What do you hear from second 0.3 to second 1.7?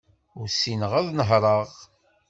Ur ssineɣ ad nehreɣ.